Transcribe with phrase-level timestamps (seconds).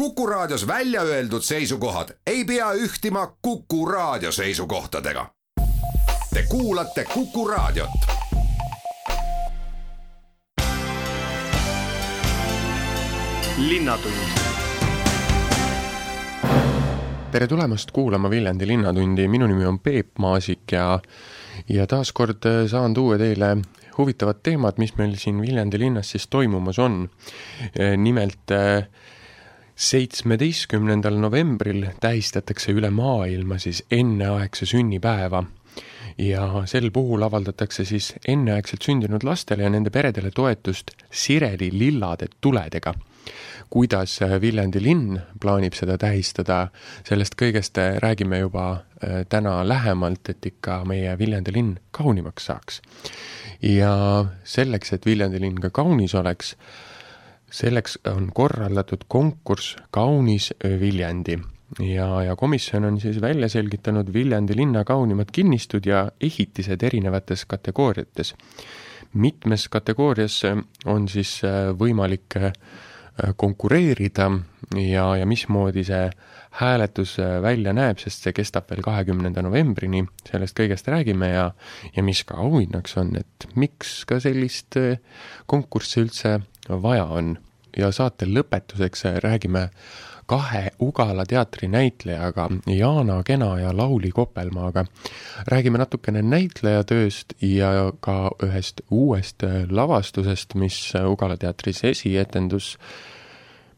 [0.00, 5.26] Kuku Raadios välja öeldud seisukohad ei pea ühtima Kuku Raadio seisukohtadega.
[6.34, 7.90] Te kuulate Kuku Raadiot.
[17.30, 21.00] tere tulemast kuulama Viljandi Linnatundi, minu nimi on Peep Maasik ja
[21.68, 23.56] ja taaskord saan tuua teile
[23.98, 27.10] huvitavad teemad, mis meil siin Viljandi linnas siis toimumas on.
[27.96, 28.48] nimelt
[29.80, 35.40] seitsmeteistkümnendal novembril tähistatakse üle maailma siis enneaegse sünnipäeva
[36.20, 42.94] ja sel puhul avaldatakse siis enneaegselt sündinud lastele ja nende peredele toetust Sireli lillade tuledega.
[43.70, 46.68] kuidas Viljandi linn plaanib seda tähistada,
[47.06, 52.82] sellest kõigest räägime juba äh, täna lähemalt, et ikka meie Viljandi linn kaunimaks saaks.
[53.62, 56.56] ja selleks, et Viljandi linn ka kaunis oleks,
[57.50, 61.38] selleks on korraldatud konkurss Kaunis Viljandi
[61.78, 68.34] ja, ja komisjon on siis välja selgitanud Viljandi linna kaunimad kinnistud ja ehitised erinevates kategooriates.
[69.12, 70.42] mitmes kategoorias
[70.86, 72.52] on siis äh, võimalik äh,
[73.36, 74.30] konkureerida
[74.76, 76.10] ja, ja mismoodi see
[76.50, 81.50] hääletus äh, välja näeb, sest see kestab veel kahekümnenda novembrini, sellest kõigest räägime ja
[81.96, 84.78] ja mis ka auhinnaks on, et miks ka sellist
[85.46, 86.38] konkurssi üldse
[86.82, 87.38] vaja on.
[87.76, 89.68] ja saate lõpetuseks räägime
[90.30, 94.84] kahe Ugala teatri näitlejaga Jaana Kena ja Lauli Kopelmaaga.
[95.46, 102.78] räägime natukene näitlejatööst ja ka ühest uuest lavastusest, mis Ugala teatris esietendus,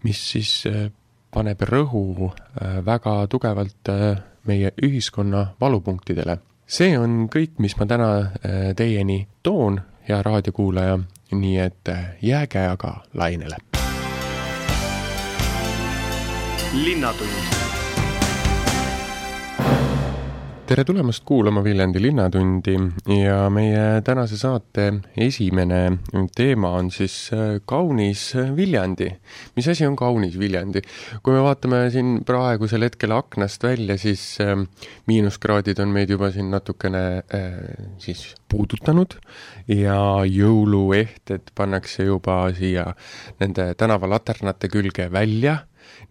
[0.03, 0.91] mis siis äh,
[1.33, 6.39] paneb rõhu äh, väga tugevalt äh, meie ühiskonna valupunktidele.
[6.67, 8.06] see on kõik, mis ma täna
[8.77, 10.99] teieni toon, hea raadiokuulaja,
[11.33, 11.88] nii et
[12.22, 13.56] jääge aga lainele.
[16.72, 17.72] Linnatund
[20.73, 22.75] tere tulemast kuulama Viljandi Linnatundi
[23.12, 24.87] ja meie tänase saate
[25.21, 25.81] esimene
[26.33, 28.22] teema on siis äh, kaunis
[28.56, 29.10] Viljandi.
[29.56, 30.81] mis asi on kaunis Viljandi?
[31.22, 34.55] kui me vaatame siin praegusel hetkel aknast välja, siis äh,
[35.10, 37.59] miinuskraadid on meid juba siin natukene äh,
[38.00, 39.19] siis puudutanud
[39.69, 42.94] ja jõuluehted pannakse juba siia
[43.44, 45.59] nende tänavalaternate külge välja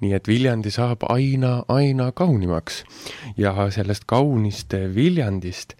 [0.02, 2.84] nii et Viljandi saab aina, aina kaunimaks.
[3.38, 5.76] ja sellest kaunist Viljandist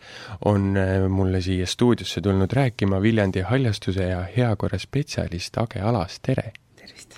[0.46, 6.52] on äh, mulle siia stuudiosse tulnud rääkima Viljandi haljastuse ja heakorra spetsialist Age Alas, tere!
[6.76, 7.18] tervist!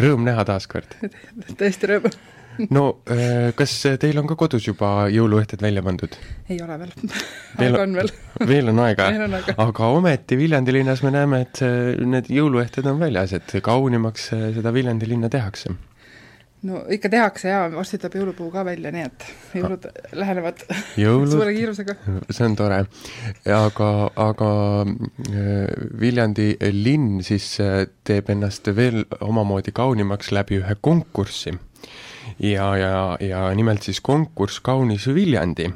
[0.00, 0.94] Rõõm näha taas kord
[1.60, 2.12] tõesti rõõm
[2.70, 6.16] no äh, kas teil on ka kodus juba jõuluehted välja pandud?
[6.48, 6.94] ei ole veel
[7.66, 8.14] aega on veel
[8.52, 9.58] veel on aega veel on aega.
[9.66, 11.62] aga ometi Viljandi linnas me näeme, et
[12.06, 15.76] need jõuluehted on väljas, et kaunimaks äh, seda Viljandi linna tehakse
[16.66, 19.86] no ikka tehakse ja varsti tuleb jõulupuu ka välja, nii et jõulud
[20.16, 20.64] lähenevad
[21.00, 21.96] Jõulud, suure kiirusega.
[22.28, 22.82] see on tore.
[23.56, 23.90] aga,
[24.28, 24.50] aga
[24.84, 31.56] äh, Viljandi linn siis äh, teeb ennast veel omamoodi kaunimaks läbi ühe konkurssi.
[32.40, 35.70] Ja, ja, ja nimelt siis konkurss Kaunis Viljandi.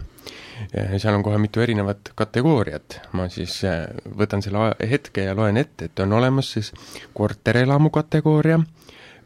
[0.97, 3.89] Seal on kohe mitu erinevat kategooriat, ma siis äh,
[4.19, 6.71] võtan selle hetke ja loen ette, et on olemas siis
[7.15, 8.61] korterelamu kategooria,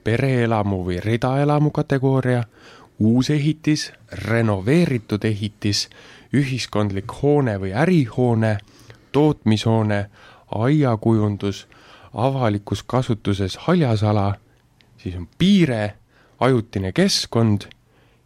[0.05, 2.43] pereelamu või ridaelamu kategooria,
[2.99, 3.93] uus ehitis,
[4.25, 5.87] renoveeritud ehitis,
[6.35, 8.57] ühiskondlik hoone või ärihoone,
[9.13, 10.01] tootmishoone,
[10.65, 11.67] aiakujundus,
[12.15, 14.33] avalikus kasutuses haljasala,
[14.97, 15.95] siis on piire,
[16.41, 17.69] ajutine keskkond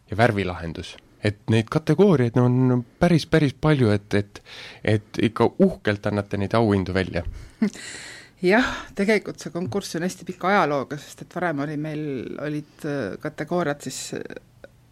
[0.09, 0.97] ja värvilahendus.
[1.23, 4.41] et neid kategooriaid on päris, päris palju, et, et,
[4.83, 7.23] et ikka uhkelt annate neid auhindu välja
[8.43, 12.03] jah, tegelikult see konkurss on hästi pika ajalooga, sest et varem oli meil,
[12.43, 13.99] olid äh, kategooriad siis,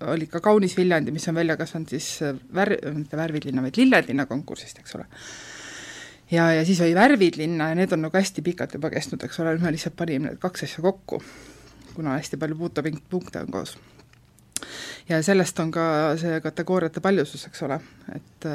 [0.08, 3.80] oli ka Kaunis Viljandi, mis on välja kasvanud siis äh, vär-, mitte värvid linna, vaid
[3.80, 5.08] lilled linna konkursist, eks ole.
[6.32, 9.44] ja, ja siis oli Värvid linna ja need on nagu hästi pikalt juba kestnud, eks
[9.44, 11.20] ole, nüüd me lihtsalt panime need kaks asja kokku,
[11.96, 13.78] kuna hästi palju puutepunkte on koos.
[15.10, 15.84] ja sellest on ka
[16.22, 17.80] see kategooriate paljusus, eks ole,
[18.16, 18.50] et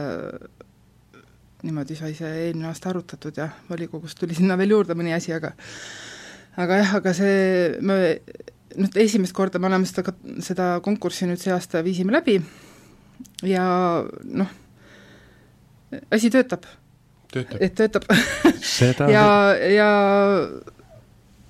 [1.67, 5.53] niimoodi sai see eelmine aasta arutatud ja volikogust tuli sinna veel juurde mõni asi, aga
[6.57, 7.41] aga jah, aga see,
[7.81, 7.99] me
[8.77, 12.39] nüüd esimest korda me oleme seda, seda konkurssi nüüd see aasta viisime läbi
[13.47, 13.67] ja
[14.25, 14.53] noh,
[16.13, 16.67] asi töötab.
[17.61, 18.07] et töötab
[19.11, 19.27] ja,
[19.73, 19.91] ja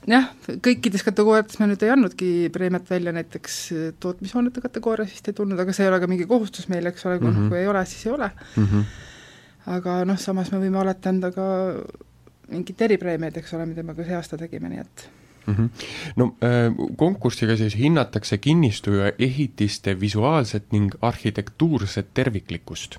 [0.06, 0.30] jah,
[0.62, 3.58] kõikides kategooriates me nüüd ei andnudki preemiat välja, näiteks
[4.00, 7.18] tootmishoonete kategoorias vist ei tulnud, aga see ei ole ka mingi kohustus meil, eks ole,
[7.18, 7.48] kui mm -hmm.
[7.48, 8.64] kui ei ole, siis ei ole mm.
[8.64, 8.88] -hmm
[9.72, 11.46] aga noh, samas me võime alati anda ka
[12.52, 15.06] mingit eripreemiaid, eks ole, mida me ka see aasta tegime, nii et
[15.46, 15.54] mm.
[15.54, 15.88] -hmm.
[16.16, 22.98] no äh, konkursiga siis hinnatakse kinnistu ja ehitiste visuaalset ning arhitektuurset terviklikkust,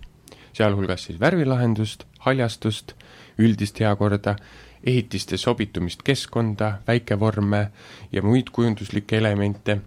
[0.54, 2.94] sealhulgas siis värvilahendust, haljastust,
[3.38, 4.36] üldist heakorda,
[4.88, 7.62] ehitiste sobitumist keskkonda, väikevorme
[8.12, 9.82] ja muid kujunduslikke elemente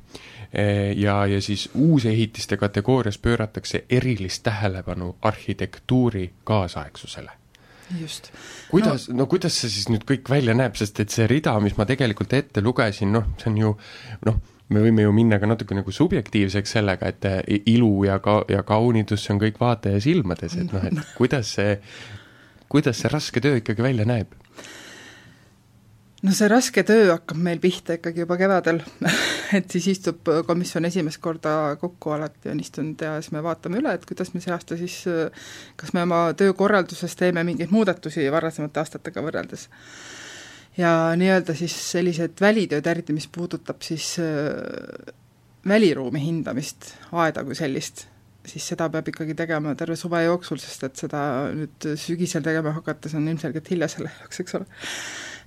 [0.96, 7.40] ja, ja siis uusehitiste kategoorias pööratakse erilist tähelepanu arhitektuuri kaasaegsusele
[8.00, 8.32] just.
[8.70, 11.76] kuidas no., no kuidas see siis nüüd kõik välja näeb, sest et see rida, mis
[11.78, 13.72] ma tegelikult ette lugesin, noh, see on ju
[14.28, 18.40] noh, me võime ju minna ka natuke nagu subjektiivseks sellega, et eh, ilu ja ka,
[18.50, 21.74] ja kaunidus, see on kõik vaataja silmades, et noh, et kuidas see,
[22.70, 24.36] kuidas see raske töö ikkagi välja näeb?
[26.20, 28.80] No see raske töö hakkab meil pihta ikkagi juba kevadel
[29.56, 33.94] et siis istub komisjon esimest korda kokku, alati on istunud ja siis me vaatame üle,
[33.96, 34.98] et kuidas me see aasta siis,
[35.80, 39.68] kas me oma töökorralduses teeme mingeid muudatusi varasemate aastatega võrreldes.
[40.76, 45.12] ja nii-öelda siis sellised välitööd, eriti mis puudutab siis äh,
[45.66, 48.06] väliruumi hindamist, aeda kui sellist,
[48.44, 51.24] siis seda peab ikkagi tegema terve suve jooksul, sest et seda
[51.56, 54.68] nüüd sügisel tegema hakates on ilmselgelt hilja selle jaoks, eks ole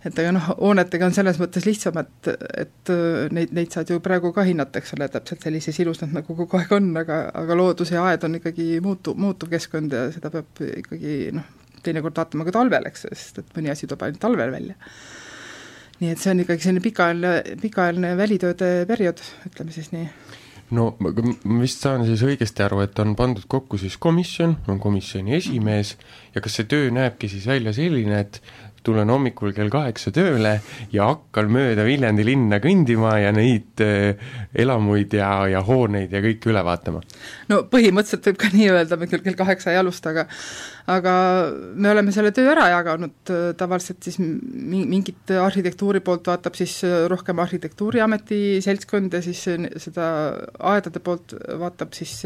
[0.03, 2.29] et aga noh, hoonetega on selles mõttes lihtsam, et,
[2.59, 6.15] et äh, neid, neid saad ju praegu ka hinnata, eks ole, täpselt sellises ilus nad
[6.19, 10.07] nagu kogu aeg on, aga, aga loodus ja aed on ikkagi muutu-, muutuv keskkond ja
[10.13, 11.47] seda peab ikkagi noh,
[11.83, 14.77] teinekord vaatama ka talvel, eks, sest et mõni asi tuleb ainult talvel välja.
[16.01, 20.07] nii et see on ikkagi selline pikaajaline, pikaajaline välitööde periood, ütleme siis nii
[20.73, 21.11] no ma
[21.61, 25.95] vist saan siis õigesti aru, et on pandud kokku siis komisjon, on komisjoni esimees
[26.33, 28.41] ja kas see töö näebki siis välja selline, et
[28.85, 30.53] tulen hommikul kell kaheksa tööle
[30.93, 34.19] ja hakkan mööda Viljandi linna kõndima ja neid äh,
[34.53, 37.01] elamuid ja, ja hooneid ja kõike üle vaatama?
[37.51, 40.27] no põhimõtteliselt võib ka nii öelda, me küll kell kaheksa ei alusta, aga
[40.93, 41.13] aga
[41.79, 47.05] me oleme selle töö ära jaganud, äh, tavaliselt siis mingit arhitektuuri poolt vaatab siis äh,
[47.11, 49.45] rohkem Arhitektuuriameti seltskond ja siis
[49.87, 50.09] seda
[50.73, 52.19] aedade poolt vaatab siis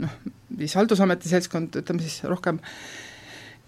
[0.00, 0.18] noh,
[0.58, 2.58] siis Haldusameti seltskond, ütleme siis rohkem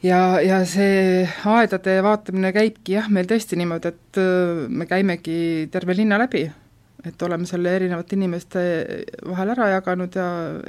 [0.06, 5.96] ja, ja see aedade vaatamine käibki jah, meil tõesti niimoodi, et äh, me käimegi terve
[5.96, 6.44] linna läbi,
[7.02, 8.60] et oleme selle erinevate inimeste
[9.26, 10.26] vahel ära jaganud ja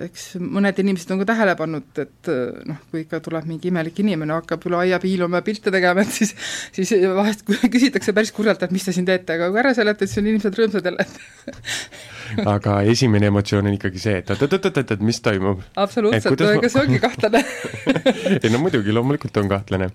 [0.07, 4.01] eks mõned inimesed on ka tähele pannud, et äh, noh, kui ikka tuleb mingi imelik
[4.05, 6.33] inimene, hakkab üle aia piiluma ja pilte tegema, et siis
[6.75, 10.23] siis vahest küsitakse päris kurjalt, et mis te siin teete, aga kui ära seletad, siis
[10.23, 11.53] on inimesed rõõmsad jälle, et
[12.53, 15.63] aga esimene emotsioon on ikkagi see, et oot-oot-oot-oot, mis toimub.
[15.79, 17.43] absoluutselt, ega see ongi kahtlane
[18.43, 19.89] ei no muidugi, loomulikult on kahtlane.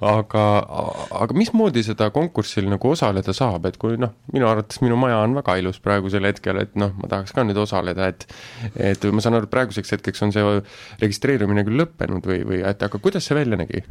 [0.00, 0.46] aga,
[1.22, 5.36] aga mismoodi seda konkursil nagu osaleda saab, et kui noh, minu arvates minu maja on
[5.40, 8.26] väga ilus praegusel hetkel, et noh, ma tahaks ka nüüd osaleda, et
[8.90, 10.58] et ma saan aru, et praeguseks hetkeks on see
[11.02, 13.84] registreerimine küll lõppenud või, või et aga kuidas see välja nägi?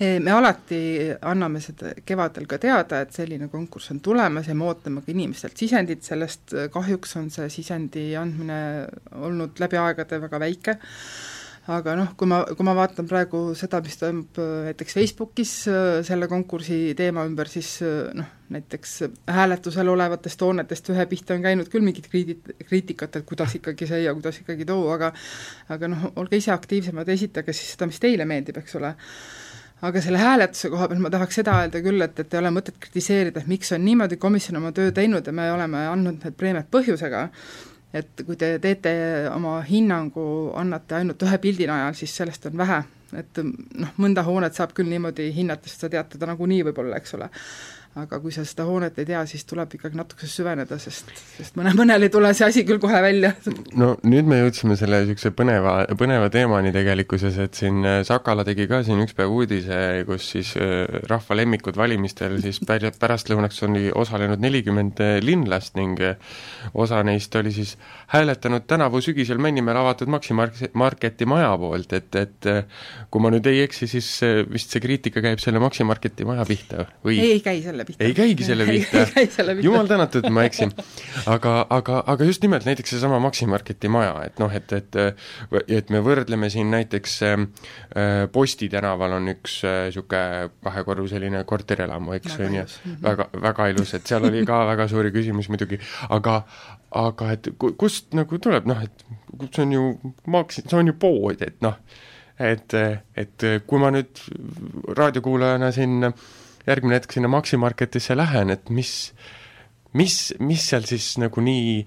[0.00, 0.78] Me alati
[1.20, 5.58] anname seda kevadel ka teada, et selline konkurss on tulemas ja me ootame ka inimestelt
[5.58, 8.58] sisendit, sellest kahjuks on see sisendi andmine
[9.20, 10.78] olnud läbi aegade väga väike,
[11.70, 15.52] aga noh, kui ma, kui ma vaatan praegu seda, mis toimub näiteks Facebookis
[16.08, 17.76] selle konkursi teema ümber, siis
[18.16, 18.96] noh, näiteks
[19.30, 24.02] hääletusel olevatest hoonetest ühe pihta on käinud küll mingit kriiti-, kriitikat, et kuidas ikkagi see
[24.06, 25.12] ja kuidas ikkagi too, aga
[25.72, 28.96] aga noh, olge ise aktiivsemad, esitage siis seda, mis teile meeldib, eks ole
[29.82, 32.78] aga selle hääletuse koha pealt ma tahaks seda öelda küll, et, et ei ole mõtet
[32.80, 36.70] kritiseerida, et miks on niimoodi komisjon oma töö teinud ja me oleme andnud need preemiad
[36.72, 37.26] põhjusega,
[37.98, 38.94] et kui te teete
[39.32, 40.24] oma hinnangu,
[40.58, 42.82] annate ainult ühe pildi najal, siis sellest on vähe.
[43.12, 47.18] et noh, mõnda hoonet saab küll niimoodi hinnata, sest sa tead teda nagunii võib-olla, eks
[47.18, 47.28] ole
[47.92, 51.74] aga kui sa seda hoonet ei tea, siis tuleb ikkagi natuke süveneda, sest, sest mõne,
[51.76, 53.34] mõnel ei tule see asi küll kohe välja.
[53.76, 58.64] no nüüd me jõudsime selle niisuguse põneva, põneva teemani tegelikkuses, et siin äh, Sakala tegi
[58.70, 59.76] ka siin üks päev uudise,
[60.08, 66.00] kus siis äh, rahva lemmikud valimistel siis pärastlõunaks oli osalenud nelikümmend äh, linlast ning
[66.72, 67.74] osa neist oli siis
[68.14, 72.50] hääletanud tänavu sügisel Männimäel avatud Maxi Marketi maja poolt, et, et
[73.12, 74.08] kui ma nüüd ei eksi, siis
[74.48, 77.20] vist see kriitika käib selle Maxi Marketi maja pihta või?
[77.20, 78.04] ei, ei käi selle selle pihta.
[78.04, 78.44] ei käigi
[79.36, 80.72] selle pihta jumal tänatud, ma eksin.
[81.26, 85.00] aga, aga, aga just nimelt näiteks seesama Maximarketi maja, et noh, et, et
[85.68, 87.46] et me võrdleme siin näiteks äh,
[88.32, 93.00] Posti tänaval on üks niisugune äh, kahekorruseline korterelamu, eks, on ju, mhm.
[93.02, 96.42] väga, väga ilus, et seal oli ka väga suuri küsimusi muidugi, aga
[96.98, 97.48] aga et
[97.80, 99.04] kust nagu tuleb, noh, et
[99.54, 99.84] see on ju,
[100.32, 101.78] Maxi, see on ju pood, et noh,
[102.42, 102.76] et,
[103.16, 104.20] et kui ma nüüd
[104.98, 106.30] raadiokuulajana siin äh,
[106.66, 109.12] järgmine hetk sinna Maxi Marketisse lähen, et mis,
[109.98, 111.82] mis, mis seal siis nagu nii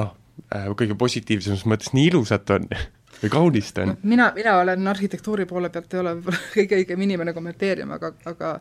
[0.00, 0.12] noh,
[0.54, 2.68] äh, kõige positiivsemas mõttes nii ilusat on
[3.22, 3.94] või kaunistan?
[4.02, 8.52] mina, mina olen arhitektuuri poole pealt, ei ole võib-olla kõige õigem inimene kommenteerima, aga, aga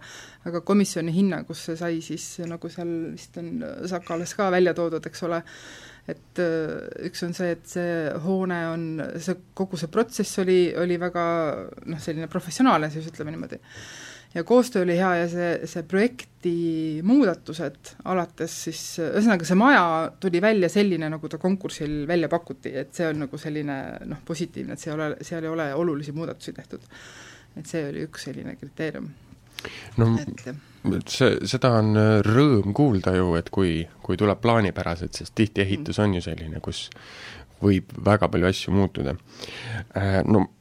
[0.46, 3.52] aga komisjoni hinnangus see sai siis, nagu seal vist on
[3.90, 5.42] Sakales ka välja toodud, eks ole,
[6.12, 6.74] et äh,
[7.10, 7.94] üks on see, et see
[8.26, 11.24] hoone on, see, kogu see protsess oli, oli väga
[11.90, 13.64] noh, selline professionaalne siis, ütleme niimoodi
[14.36, 16.56] ja koostöö oli hea ja see, see projekti
[17.08, 19.86] muudatused alates siis, ühesõnaga see maja
[20.20, 23.78] tuli välja selline, nagu ta konkursil välja pakuti, et see on nagu selline
[24.12, 26.84] noh, positiivne, et see ei ole, seal ei ole olulisi muudatusi tehtud.
[27.56, 29.08] et see oli üks selline kriteerium.
[29.98, 31.96] no et, see, seda on
[32.28, 36.90] rõõm kuulda ju, et kui, kui tuleb plaanipäraselt, sest tihti ehitus on ju selline, kus
[37.64, 39.16] võib väga palju asju muutuda.
[39.96, 40.55] Äh, no Äh,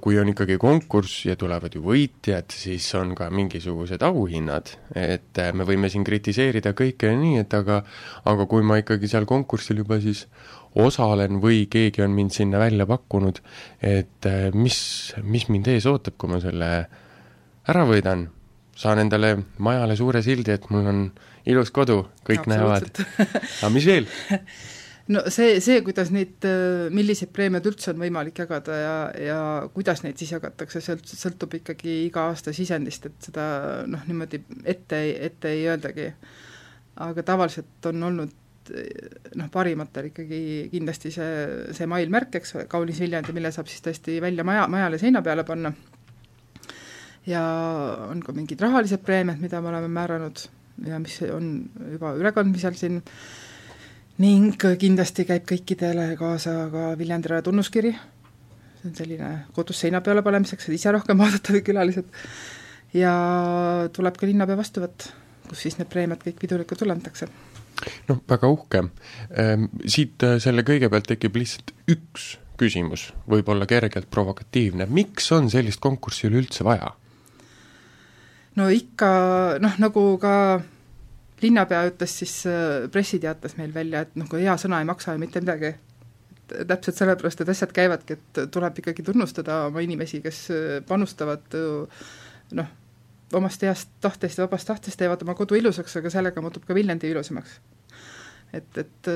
[0.00, 5.50] kui on ikkagi konkurss ja tulevad ju võitjad, siis on ka mingisugused auhinnad, et äh,
[5.52, 7.82] me võime siin kritiseerida kõike nii, et aga
[8.30, 10.24] aga kui ma ikkagi seal konkursil juba siis
[10.80, 13.42] osalen või keegi on mind sinna välja pakkunud,
[13.84, 14.80] et äh, mis,
[15.22, 16.72] mis mind ees ootab, kui ma selle
[17.68, 18.30] ära võidan,
[18.80, 21.06] saan endale majale suure sildi, et mul on
[21.50, 23.04] ilus kodu, kõik näevad.
[23.20, 24.08] aga mis veel
[25.10, 29.38] no see, see, kuidas neid, äh, milliseid preemiaid üldse on võimalik jagada ja, ja
[29.74, 33.46] kuidas neid siis jagatakse, sealt sõltub ikkagi iga aasta sisendist, et seda
[33.90, 35.00] noh, niimoodi ette,
[35.30, 36.10] ette ei öeldagi.
[37.00, 38.36] aga tavaliselt on olnud
[39.38, 40.40] noh, parimatel ikkagi
[40.72, 41.30] kindlasti see,
[41.76, 45.72] see mailmärk, eks kaunis Viljandi, mille saab siis tõesti välja maja, majale seina peale panna.
[47.26, 47.42] ja
[48.08, 50.46] on ka mingid rahalised preemiad, mida me oleme määranud
[50.86, 51.52] ja mis on
[51.92, 53.02] juba ülekandmisel siin
[54.20, 57.92] ning kindlasti käib kõikidele kaasa ka Viljandi raja tunnuskiri,
[58.80, 62.10] see on selline kodus seina peale panemiseks, et ise rohkem vaadata kui külalised,
[62.96, 63.14] ja
[63.96, 65.08] tuleb ka linnapea vastuvõtt,
[65.48, 67.30] kus siis need preemiad kõik pidulikult üle antakse.
[68.10, 68.84] noh, väga uhke.
[69.40, 75.48] Ehm, siit äh, selle kõige pealt tekib lihtsalt üks küsimus, võib-olla kergelt provokatiivne, miks on
[75.48, 76.92] sellist konkurssi üleüldse vaja?
[78.58, 79.08] no ikka
[79.62, 80.34] noh, nagu ka
[81.42, 85.22] linnapea ütles siis äh, pressiteates meil välja, et noh, kui hea sõna ei maksa ju
[85.22, 85.72] mitte midagi,
[86.50, 92.04] täpselt sellepärast, et asjad käivadki, et tuleb ikkagi tunnustada oma inimesi, kes äh, panustavad äh,
[92.58, 92.72] noh,
[93.36, 97.12] omast heast tahtest ja vabast tahtest teevad oma kodu ilusaks, aga sellega muutub ka Viljandi
[97.12, 97.60] ilusamaks.
[98.52, 99.10] et, et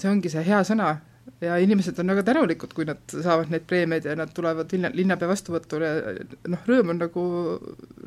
[0.00, 0.94] see ongi see hea sõna
[1.40, 5.28] ja inimesed on väga tänulikud, kui nad saavad neid preemiaid ja nad tulevad linna, linnapea
[5.30, 5.90] vastuvõtule,
[6.52, 7.24] noh, rõõm on nagu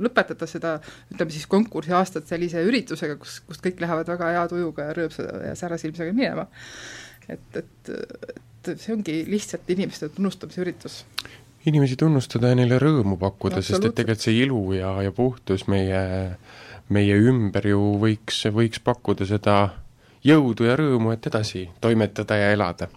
[0.05, 0.75] lõpetada seda,
[1.13, 5.27] ütleme siis konkursi aastat sellise üritusega, kus, kust kõik lähevad väga hea tujuga ja rõõmsa
[5.49, 6.47] ja särasilmsega minema.
[7.29, 7.93] et, et,
[8.67, 11.03] et see ongi lihtsalt inimeste tunnustamise üritus
[11.65, 16.01] inimesi tunnustada ja neile rõõmu pakkuda, sest et tegelikult see ilu ja, ja puhtus meie,
[16.91, 19.55] meie ümber ju võiks, võiks pakkuda seda
[20.23, 22.87] jõudu ja rõõmu, et edasi toimetada ja elada.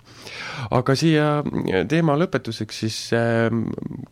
[0.70, 1.26] aga siia
[1.88, 3.48] teema lõpetuseks siis äh,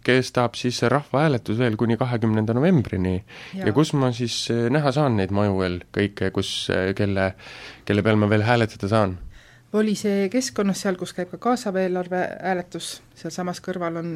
[0.04, 3.16] kestab siis rahvahääletus veel kuni kahekümnenda novembrini
[3.54, 3.66] ja.
[3.66, 7.32] ja kus ma siis äh, näha saan neid maju veel kõike, kus äh,, kelle,
[7.84, 9.18] kelle peal ma veel hääletada saan?
[9.74, 14.10] Oli see keskkonnas seal, kus käib ka kaasav eelarve hääletus, sealsamas kõrval on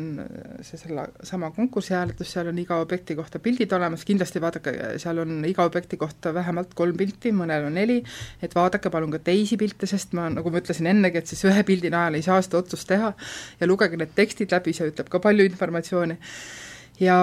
[0.66, 5.18] see selle sama konkursi hääletus, seal on iga objekti kohta pildid olemas, kindlasti vaadake, seal
[5.24, 7.98] on iga objekti kohta vähemalt kolm pilti, mõnel on neli,
[8.42, 11.66] et vaadake palun ka teisi pilte, sest ma, nagu ma ütlesin ennegi, et siis ühe
[11.66, 13.10] pildi najal ei saa seda otsust teha.
[13.58, 16.18] Ja lugege need tekstid läbi, see ütleb ka palju informatsiooni
[17.00, 17.16] ja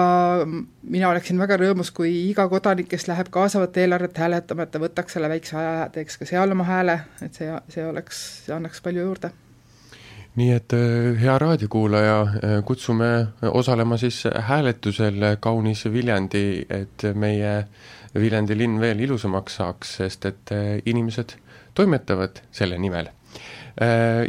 [0.82, 5.16] mina oleksin väga rõõmus, kui iga kodanik, kes läheb kaasavat eelarvet hääletama, et ta võtaks
[5.16, 9.04] selle väikse aja, teeks ka seal oma hääle, et see, see oleks, see annaks palju
[9.04, 9.32] juurde.
[10.36, 13.10] nii et äh, hea raadiokuulaja, äh, kutsume
[13.52, 17.66] osalema siis hääletusel kaunis Viljandi, et meie
[18.14, 21.36] Viljandi linn veel ilusamaks saaks, sest et äh, inimesed
[21.74, 23.12] toimetavad selle nimel.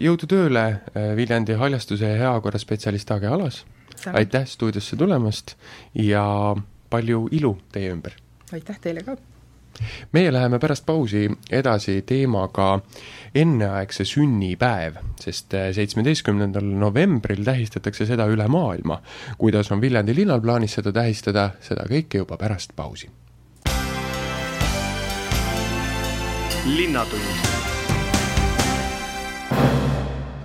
[0.03, 0.63] Jõudu tööle,
[1.15, 3.61] Viljandi haljastuse ja heakorra spetsialist Age Alas
[4.13, 5.55] aitäh stuudiosse tulemast
[5.93, 6.55] ja
[6.89, 8.15] palju ilu teie ümber!
[8.53, 9.17] aitäh teile ka!
[10.11, 12.79] meie läheme pärast pausi edasi teemaga
[13.35, 19.01] enneaegse sünnipäev, sest seitsmeteistkümnendal novembril tähistatakse seda üle maailma.
[19.37, 23.09] kuidas on Viljandi linnal plaanis seda tähistada, seda kõike juba pärast pausi.
[26.67, 27.66] linnatund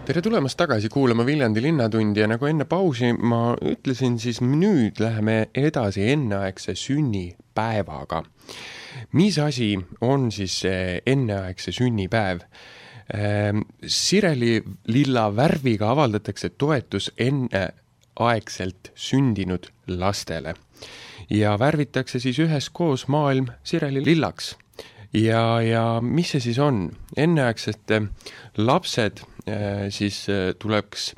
[0.03, 5.37] tere tulemast tagasi kuulama Viljandi Linnatundi ja nagu enne pausi ma ütlesin, siis nüüd läheme
[5.55, 8.23] edasi enneaegse sünnipäevaga.
[9.13, 10.63] mis asi on siis
[11.07, 12.41] enneaegse sünnipäev?
[13.15, 20.55] Ehm, Sireli lilla värviga avaldatakse toetus enneaegselt sündinud lastele
[21.31, 24.57] ja värvitakse siis üheskoos maailm Sireli lillaks
[25.15, 26.91] ja, ja mis see siis on?
[27.17, 28.11] enneaegsed
[28.57, 29.23] lapsed
[29.91, 30.27] siis
[30.63, 31.13] tuleks,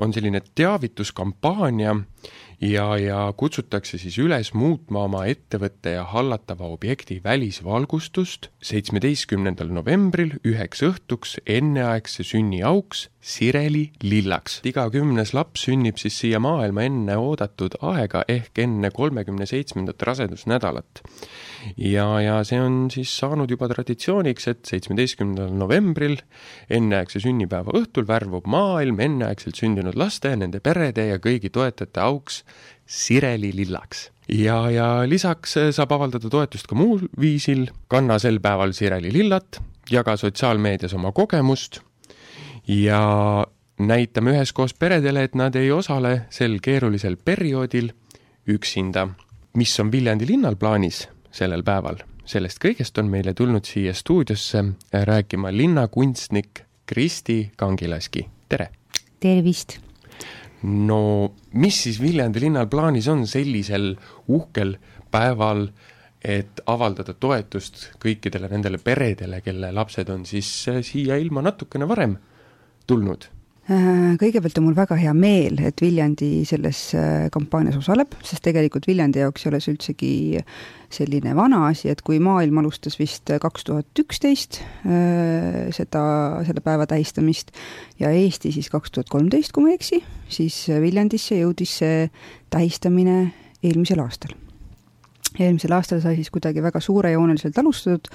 [0.00, 1.94] on selline teavituskampaania
[2.60, 10.84] ja, ja kutsutakse siis üles muutma oma ettevõtte ja hallatava objekti välisvalgustust seitsmeteistkümnendal novembril üheks
[10.86, 14.60] õhtuks enneaegse sünniauks Sireli lillaks.
[14.70, 21.02] iga kümnes laps sünnib siis siia maailma enne oodatud aega ehk enne kolmekümne seitsmendat rasedusnädalat.
[21.76, 26.20] ja, ja see on siis saanud juba traditsiooniks, et seitsmeteistkümnendal novembril
[26.70, 32.44] enneaegse sünnipäeva õhtul värvub maailm enneaegselt sündinud laste, nende perede ja kõigi toetajate auks
[32.86, 39.10] Sireli lillaks ja, ja lisaks saab avaldada toetust ka muul viisil, kanna sel päeval Sireli
[39.18, 39.58] lillat,
[39.90, 41.82] jaga sotsiaalmeedias oma kogemust
[42.68, 43.46] ja
[43.78, 47.92] näitame üheskoos peredele, et nad ei osale sel keerulisel perioodil
[48.48, 49.08] üksinda.
[49.56, 51.96] mis on Viljandi linnal plaanis sellel päeval?
[52.26, 58.70] sellest kõigest on meile tulnud siia stuudiosse rääkima linnakunstnik Kristi Kangilaski, tere!
[59.20, 59.78] tervist!
[60.62, 63.94] no mis siis Viljandi linnal plaanis on sellisel
[64.28, 64.76] uhkel
[65.10, 65.68] päeval,
[66.24, 70.48] et avaldada toetust kõikidele nendele peredele, kelle lapsed on siis
[70.82, 72.16] siia ilma natukene varem
[72.86, 73.30] tulnud?
[73.66, 78.84] Äh, kõigepealt on mul väga hea meel, et Viljandi selles äh, kampaanias osaleb, sest tegelikult
[78.86, 80.10] Viljandi jaoks ei ole see üldsegi
[80.94, 86.04] selline vana asi, et kui maailm alustas vist kaks tuhat üksteist äh, seda,
[86.46, 87.50] selle päeva tähistamist
[87.98, 89.98] ja Eesti siis kaks tuhat kolmteist, kui ma ei eksi,
[90.30, 92.04] siis Viljandisse jõudis see
[92.54, 93.18] tähistamine
[93.66, 94.38] eelmisel aastal.
[95.40, 98.14] eelmisel aastal sai siis kuidagi väga suurejooneliselt alustatud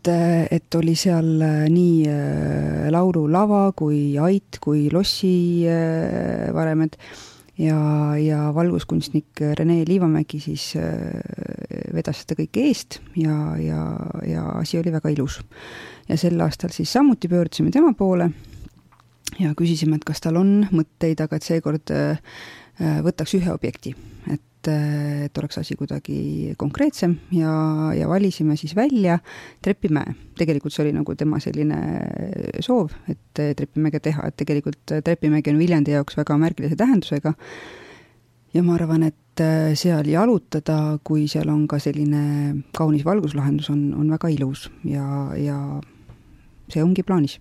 [0.00, 0.08] et,
[0.50, 7.00] et oli seal äh, nii äh, laululava kui ait kui lossivaremed äh,
[7.60, 7.76] ja,
[8.16, 10.74] ja valguskunstnik Rene Liivamägi siis
[11.94, 15.40] vedas seda kõike eest ja, ja, ja asi oli väga ilus.
[16.08, 18.30] ja sel aastal siis samuti pöördusime tema poole
[19.38, 21.90] ja küsisime, et kas tal on mõtteid, aga et seekord
[22.78, 23.94] võtaks ühe objekti,
[24.30, 24.70] et et,
[25.26, 27.52] et oleks asi kuidagi konkreetsem ja,
[27.96, 29.18] ja valisime siis välja
[29.62, 30.14] Trepimäe.
[30.36, 31.78] tegelikult see oli nagu tema selline
[32.60, 37.34] soov, et Trepimäge teha, et tegelikult Trepimägi on Viljandi jaoks väga märgilise tähendusega.
[38.52, 39.42] Ja ma arvan, et
[39.78, 45.58] seal jalutada, kui seal on ka selline kaunis valguslahendus, on, on väga ilus ja, ja
[46.72, 47.36] see ongi plaanis.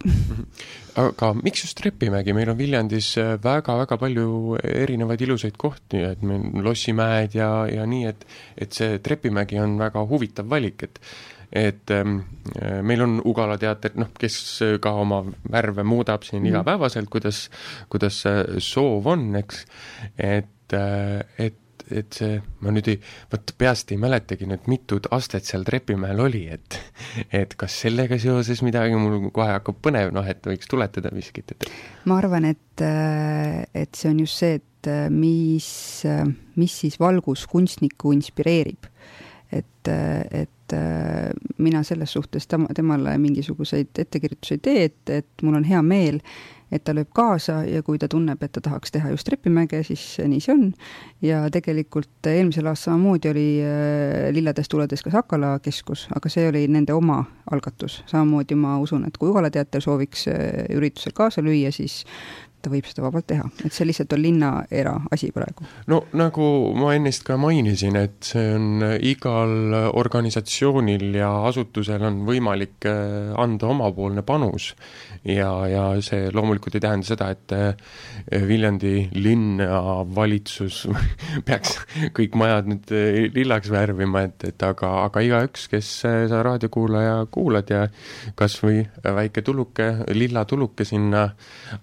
[1.03, 3.13] aga miks just Trepimägi, meil on Viljandis
[3.43, 8.25] väga-väga äh, palju erinevaid ilusaid kohti, et meil lossimäed ja, ja nii, et
[8.57, 11.03] et see Trepimägi on väga huvitav valik, et
[11.49, 12.19] et ähm,
[12.61, 14.37] äh, meil on Ugala teater, noh, kes
[14.81, 16.51] ka oma värve muudab siin mm.
[16.51, 17.47] igapäevaselt, kuidas,
[17.89, 18.21] kuidas
[18.61, 19.63] soov on, eks,
[20.13, 21.57] et, äh, et
[21.95, 22.99] et see, ma nüüd ei,
[23.31, 26.79] vot peast ei mäletagi nüüd, mitu astet seal Trepimäel oli, et
[27.41, 31.69] et kas sellega seoses midagi, mul kohe hakkab põnev, noh, et võiks tuletada miskit, et
[32.09, 35.67] ma arvan, et, et see on just see, et mis,
[36.59, 38.87] mis siis valguskunstnikku inspireerib.
[39.51, 40.75] et, et
[41.57, 46.19] mina selles suhtes tema, temale mingisuguseid ettekirjutusi ei tee, et, et mul on hea meel,
[46.71, 50.03] et ta lööb kaasa ja kui ta tunneb, et ta tahaks teha just Trepimäge, siis
[50.21, 50.65] nii see on.
[51.21, 56.67] ja tegelikult eelmisel aastal samamoodi oli äh, Lillades tuledes ka Sakala keskus, aga see oli
[56.67, 58.03] nende oma algatus.
[58.05, 62.03] samamoodi ma usun, et kui Ugala teater sooviks äh, üritusel kaasa lüüa, siis
[62.61, 65.67] ta võib seda vabalt teha, et see lihtsalt on linna eraasi praegu.
[65.91, 72.87] no nagu ma ennist ka mainisin, et see on igal organisatsioonil ja asutusel on võimalik
[72.89, 74.73] äh, anda omapoolne panus
[75.23, 80.83] ja, ja see loomulikult ei tähenda seda, et äh, Viljandi linnavalitsus
[81.47, 81.77] peaks
[82.15, 87.71] kõik majad nüüd äh, lillaks värvima, et, et aga, aga igaüks, kes sa raadiokuulaja kuulad
[87.73, 87.85] ja
[88.39, 91.29] kas või väike tuluke, lilla tuluke sinna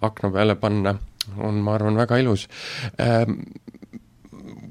[0.05, 0.97] akna peale panna,
[1.39, 2.47] on, ma arvan, väga ilus.
[3.03, 3.41] Ähm,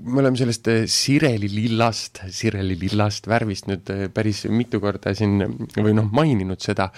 [0.06, 5.42] me oleme sellest äh, Sireli lillast, Sireli lillast värvist nüüd äh, päris mitu korda siin
[5.74, 6.92] või noh, maininud seda,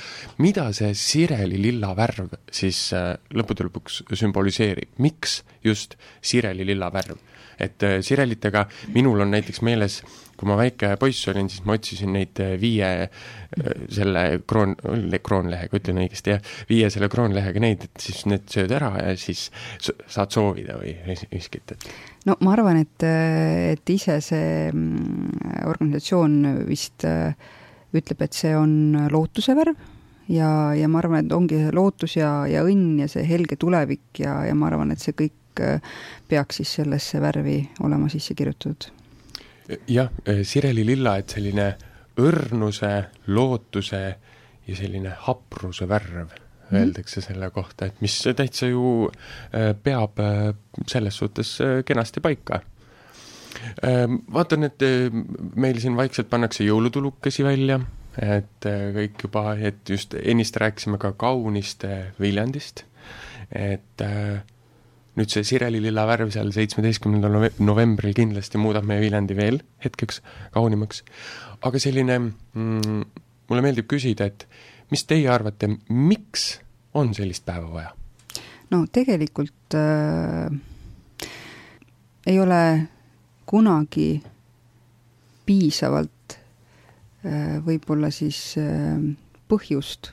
[0.43, 7.23] mida see Sireli lilla värv siis äh, lõppude lõpuks sümboliseerib, miks just Sireli lilla värv?
[7.57, 9.95] et sirelitega minul on näiteks meeles
[10.37, 14.75] kui ma väike poiss olin, siis ma otsisin neid äh, viie äh, selle kroon,
[15.25, 19.47] kroonlehega, ütlen õigesti jah, viie selle kroonlehega neid, et siis need sööd ära ja siis
[19.81, 20.93] saad soovida või
[21.33, 21.87] miskit, et
[22.29, 23.05] no ma arvan, et,
[23.73, 27.33] et ise see mm, organisatsioon vist äh,
[27.97, 29.81] ütleb, et see on lootuse värv
[30.29, 34.43] ja, ja ma arvan, et ongi lootus ja, ja õnn ja see helge tulevik ja,
[34.45, 35.33] ja ma arvan, et see kõik
[36.29, 38.91] peaks siis sellesse värvi olema sisse kirjutatud
[39.87, 41.69] jah, eh, Sireli lilla, et selline
[42.17, 42.91] õrnuse,
[43.27, 44.03] lootuse
[44.67, 46.35] ja selline hapruse värv
[46.73, 50.49] öeldakse selle kohta, et mis täitsa ju äh, peab äh,
[50.87, 52.61] selles suhtes äh, kenasti paika.
[53.67, 54.83] Vaatan, et
[55.57, 57.79] meil siin vaikselt pannakse jõulutulukesi välja,
[58.21, 62.83] et kõik juba, et just ennist rääkisime ka kauniste Viljandist,
[63.49, 64.05] et
[65.17, 70.21] nüüd see sirelililla värv seal seitsmeteistkümnendal novembril kindlasti muudab meie Viljandi veel hetkeks
[70.53, 71.03] kaunimaks.
[71.61, 73.03] aga selline mm,,
[73.49, 74.47] mulle meeldib küsida, et
[74.91, 76.59] mis teie arvate, miks
[76.97, 77.93] on sellist päeva vaja?
[78.71, 80.51] no tegelikult äh,
[82.27, 82.61] ei ole
[83.47, 84.09] kunagi
[85.47, 88.99] piisavalt äh, võib-olla siis äh,
[89.47, 90.11] põhjust,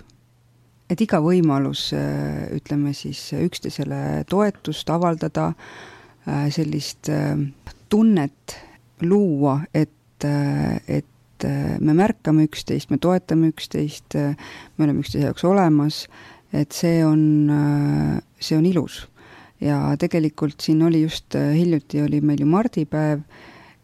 [0.95, 7.35] et iga võimalus äh,, ütleme siis üksteisele toetust avaldada äh,, sellist äh,
[7.91, 8.59] tunnet
[9.03, 14.39] luua, et äh,, et äh, me märkame üksteist, me toetame üksteist, äh,
[14.77, 16.05] me oleme üksteise jaoks olemas,
[16.55, 17.51] et see on,
[18.39, 19.09] see on ilus.
[19.65, 23.23] ja tegelikult siin oli just hiljuti oli meil ju mardipäev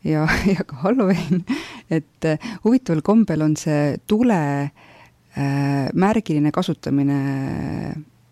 [0.05, 1.43] ja, ja ka Halloween,
[1.91, 2.27] et
[2.65, 4.90] huvitaval kombel on see tule äh,
[5.37, 7.19] märgiline kasutamine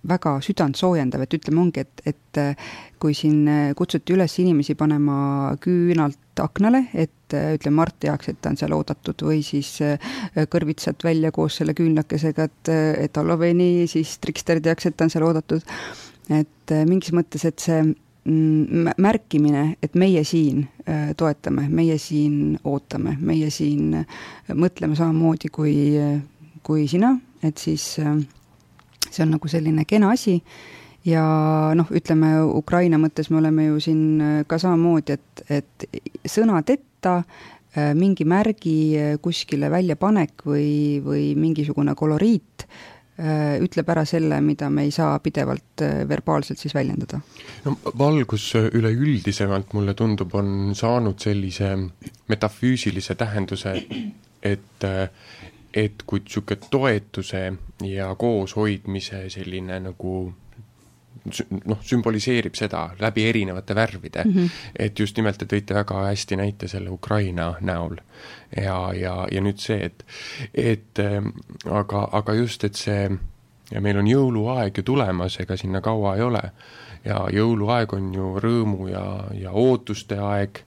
[0.09, 5.55] väga südantsoojendav, et ütleme, ongi, et, et äh, kui siin äh, kutsuti üles inimesi panema
[5.63, 9.77] küünalt aknale, et äh, ütleme, Mart teaks, et ta on seal oodatud, või siis
[10.51, 12.73] kõrvitsad välja koos selle küünlakesega, et,
[13.07, 15.65] et Halloweeni siis trikster teaks, et ta on seal oodatud.
[16.29, 20.67] et mingis mõttes, et see mm, märkimine, et meie siin
[21.17, 23.95] toetame, meie siin ootame, meie siin
[24.53, 25.77] mõtleme samamoodi kui,
[26.63, 28.17] kui sina, et siis äh,
[29.09, 30.39] see on nagu selline kena asi
[31.09, 31.23] ja
[31.79, 35.89] noh, ütleme Ukraina mõttes me oleme ju siin äh, ka samamoodi, et, et
[36.29, 38.79] sõnadeta äh, mingi märgi
[39.25, 40.71] kuskile väljapanek või,
[41.05, 42.69] või mingisugune koloriit
[43.19, 47.19] ütleb ära selle, mida me ei saa pidevalt verbaalselt siis väljendada.
[47.65, 51.73] no valgus üleüldisemalt, mulle tundub, on saanud sellise
[52.31, 53.75] metafüüsilise tähenduse,
[54.39, 54.87] et
[55.79, 57.43] et kui niisugune toetuse
[57.87, 60.15] ja kooshoidmise selline nagu
[61.67, 64.51] noh, sümboliseerib seda läbi erinevate värvide mm, -hmm.
[64.79, 67.97] et just nimelt te tõite väga hästi näite selle Ukraina näol.
[68.57, 70.05] ja, ja, ja nüüd see, et,
[70.55, 71.29] et ähm,
[71.71, 73.11] aga, aga just, et see,
[73.71, 76.43] ja meil on jõuluaeg ju tulemas, ega sinna kaua ei ole,
[77.05, 80.63] ja jõuluaeg on ju rõõmu ja, ja ootuste aeg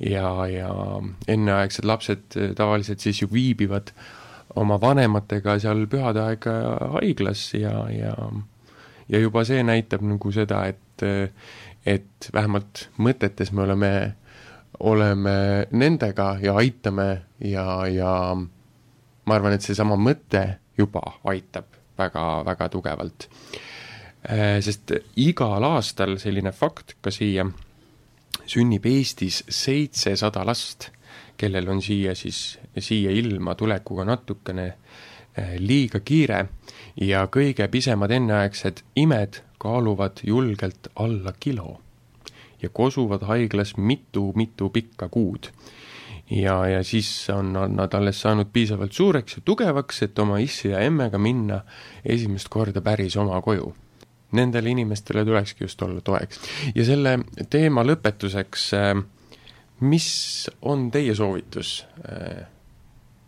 [0.00, 0.70] ja, ja
[1.28, 3.92] enneaegsed lapsed tavaliselt siis ju viibivad
[4.56, 6.54] oma vanematega seal pühade aega
[6.96, 8.14] haiglas ja, ja
[9.08, 11.04] ja juba see näitab nagu seda, et,
[11.86, 13.92] et vähemalt mõtetes me oleme,
[14.80, 15.36] oleme
[15.70, 17.08] nendega ja aitame
[17.44, 20.42] ja, ja ma arvan, et seesama mõte
[20.78, 23.28] juba aitab väga-väga tugevalt.
[24.60, 24.90] Sest
[25.22, 27.46] igal aastal selline fakt ka siia,
[28.46, 30.90] sünnib Eestis seitsesada last
[31.36, 36.46] kellel on siia siis, siia ilma tulekuga natukene eh, liiga kiire
[37.00, 41.80] ja kõige pisemad enneaegsed imed kaaluvad julgelt alla kilo
[42.62, 45.50] ja kosuvad haiglas mitu-mitu pikka kuud.
[46.30, 50.80] ja, ja siis on nad alles saanud piisavalt suureks ja tugevaks, et oma issi ja
[50.80, 51.60] emmega minna
[52.04, 53.74] esimest korda päris oma koju
[54.32, 56.40] nendele inimestele tulekski just olla toeks.
[56.74, 57.18] ja selle
[57.50, 58.96] teema lõpetuseks äh,
[59.80, 62.46] mis on teie soovitus äh,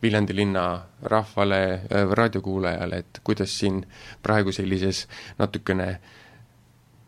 [0.02, 3.86] Viljandi linna rahvale äh,, raadiokuulajale, et kuidas siin
[4.22, 5.08] praegu sellises
[5.38, 5.98] natukene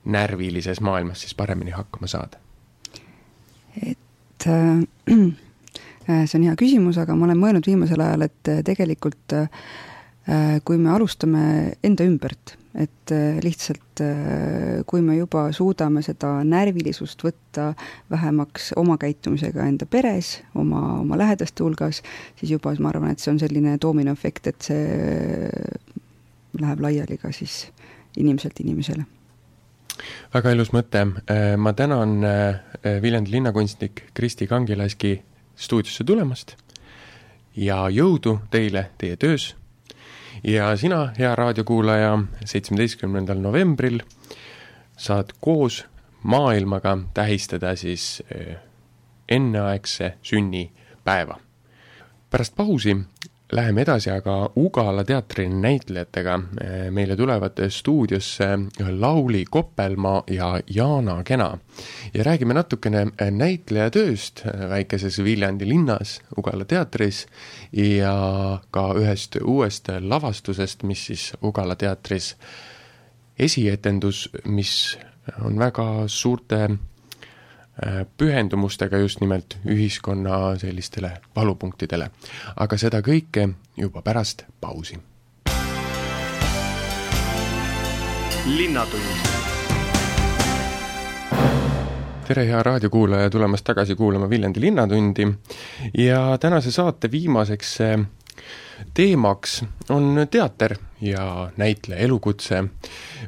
[0.05, 2.39] närvilises maailmas siis paremini hakkama saada?
[3.83, 4.83] et äh,
[6.27, 9.49] see on hea küsimus, aga ma olen mõelnud viimasel ajal, et tegelikult äh,
[10.65, 11.45] kui me alustame
[11.87, 17.73] enda ümbert et äh, lihtsalt äh, kui me juba suudame seda närvilisust võtta
[18.11, 22.03] vähemaks oma käitumisega enda peres, oma, oma lähedaste hulgas,
[22.39, 25.51] siis juba ma arvan, et see on selline doominoefekt, et see
[26.61, 27.65] läheb laiali ka siis
[28.19, 29.05] inimeselt inimesele.
[30.35, 32.21] väga ilus mõte, äh, ma tänan
[33.03, 35.19] Viljandi linnakunstnik Kristi Kangilaski
[35.57, 36.55] stuudiosse tulemast
[37.57, 39.57] ja jõudu teile teie töös
[40.45, 44.01] ja sina, hea raadiokuulaja, seitsmeteistkümnendal novembril
[44.97, 45.85] saad koos
[46.23, 48.57] maailmaga tähistada siis eh,
[49.29, 51.41] enneaegse sünnipäeva.
[52.31, 52.97] pärast pausi
[53.53, 56.41] läheme edasi aga Ugala teatri näitlejatega.
[56.91, 58.45] meile tulevad stuudiosse
[58.99, 61.59] Lauli Koppelmaa ja Jaana Kena
[62.15, 67.27] ja räägime natukene näitlejatööst väikeses Viljandi linnas Ugala teatris
[67.73, 72.37] ja ka ühest uuest lavastusest, mis siis Ugala teatris
[73.39, 74.99] esietendus, mis
[75.45, 76.69] on väga suurte
[78.17, 82.11] pühendumustega just nimelt ühiskonna sellistele valupunktidele.
[82.57, 84.99] aga seda kõike juba pärast pausi.
[88.47, 89.41] linnatund
[92.31, 95.27] tere, hea raadiokuulaja, tulemast tagasi kuulama Viljandi Linnatundi
[95.99, 98.07] ja tänase saate viimaseks äh,
[98.95, 102.65] teemaks on teater ja näitleja elukutse.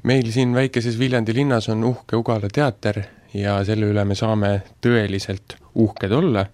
[0.02, 3.02] meil siin väikeses Viljandi linnas on uhke Ugala teater
[3.34, 4.52] ja selle üle me saame
[4.84, 6.46] tõeliselt uhked olla.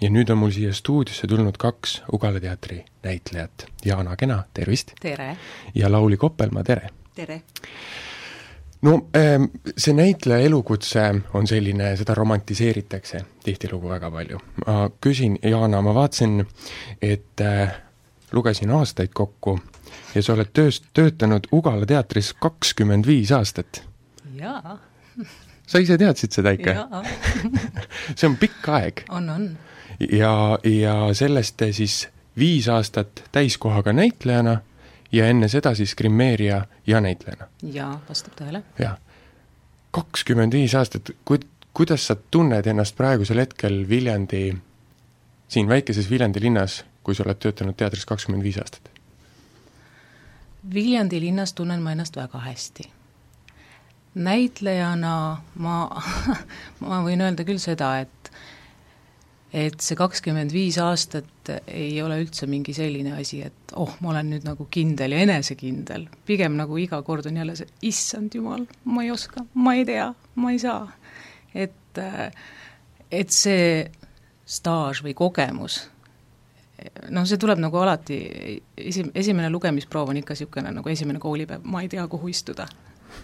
[0.00, 3.66] ja nüüd on mul siia stuudiosse tulnud kaks Ugala teatri näitlejat.
[3.84, 4.92] Jaana Kena, tervist!
[5.00, 5.36] tere!
[5.74, 6.90] ja Lauli Koppelmaa, tere!
[7.14, 7.42] tere!
[8.82, 14.38] no ähm, see näitleja elukutse on selline, seda romantiseeritakse tihtilugu väga palju.
[14.66, 16.44] ma küsin, Jaana, ma vaatasin,
[17.02, 17.74] et äh,
[18.32, 19.58] lugesin aastaid kokku
[20.14, 23.82] ja sa oled tööst, töötanud Ugala teatris kakskümmend viis aastat.
[24.36, 24.78] jaa
[25.68, 26.74] sa ise teadsid seda ikka?
[28.18, 29.04] see on pikk aeg.
[29.08, 29.48] on, on.
[30.00, 30.32] ja,
[30.64, 32.06] ja sellest siis
[32.38, 34.58] viis aastat täiskohaga näitlejana
[35.12, 37.48] ja enne seda siis grimeerija ja näitlejana.
[37.62, 38.62] jaa, vastab tõele.
[38.78, 38.98] jah.
[39.90, 41.40] kakskümmend viis aastat, ku-,
[41.72, 44.52] kuidas sa tunned ennast praegusel hetkel Viljandi,
[45.48, 48.90] siin väikeses Viljandi linnas, kui sa oled töötanud teatris kakskümmend viis aastat?
[50.74, 52.90] Viljandi linnas tunnen ma ennast väga hästi
[54.14, 55.14] näitlejana
[55.62, 55.76] ma,
[56.84, 58.32] ma võin öelda küll seda, et
[59.48, 64.34] et see kakskümmend viis aastat ei ole üldse mingi selline asi, et oh, ma olen
[64.34, 69.06] nüüd nagu kindel ja enesekindel, pigem nagu iga kord on jälle see, issand jumal, ma
[69.06, 70.82] ei oska, ma ei tea, ma ei saa.
[71.56, 72.02] et,
[73.08, 73.86] et see
[74.48, 75.80] staaž või kogemus,
[77.08, 78.20] noh, see tuleb nagu alati,
[78.76, 82.68] esi-, esimene lugemisproov on ikka niisugune nagu esimene koolipäev, ma ei tea, kuhu istuda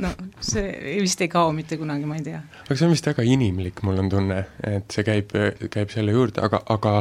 [0.03, 2.43] no see vist ei kao mitte kunagi, ma ei tea.
[2.65, 5.33] aga see on vist väga inimlik, mul on tunne, et see käib,
[5.71, 6.95] käib selle juurde, aga, aga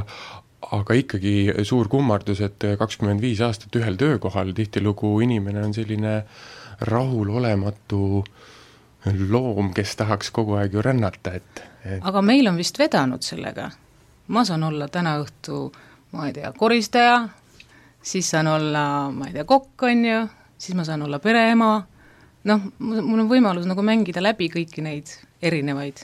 [0.74, 6.22] aga ikkagi suur kummardus, et kakskümmend viis aastat ühel töökohal, tihtilugu inimene on selline
[6.88, 8.24] rahulolematu
[9.30, 13.70] loom, kes tahaks kogu aeg ju rännata, et, et aga meil on vist vedanud sellega.
[14.28, 15.66] ma saan olla täna õhtu,
[16.16, 17.18] ma ei tea, koristaja,
[18.02, 20.22] siis saan olla, ma ei tea, kokk, on ju,
[20.58, 21.76] siis ma saan olla pereema
[22.50, 26.04] noh, mul on võimalus nagu mängida läbi kõiki neid erinevaid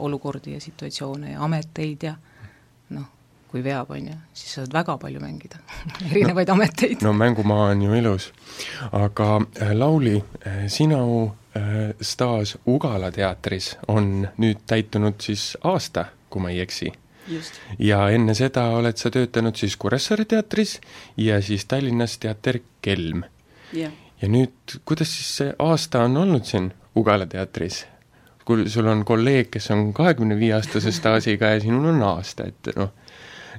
[0.00, 2.14] olukordi ja situatsioone ja ameteid ja
[2.96, 3.08] noh,
[3.50, 5.60] kui veab, on ju, siis saad väga palju mängida
[6.10, 7.04] erinevaid no, ameteid.
[7.06, 8.30] no mängumaa on ju ilus.
[8.92, 9.28] aga
[9.62, 11.02] äh, Lauli, äh, sinu
[11.56, 16.92] äh, staaž Ugala teatris on nüüd täitunud siis aasta, kui ma ei eksi.
[17.78, 20.80] ja enne seda oled sa töötanud siis Kuressaare teatris
[21.16, 23.24] ja siis Tallinnas teater Kelm.
[23.72, 27.84] jah ja nüüd, kuidas siis see aasta on olnud siin Ugala teatris?
[28.44, 32.70] kui sul on kolleeg, kes on kahekümne viie aastase staažiga ja sinul on aasta, et
[32.74, 32.90] noh,